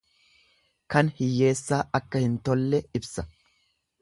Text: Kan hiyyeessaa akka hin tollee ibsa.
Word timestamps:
Kan 0.95 1.11
hiyyeessaa 1.19 1.79
akka 2.01 2.23
hin 2.27 2.35
tollee 2.49 2.85
ibsa. 3.03 3.31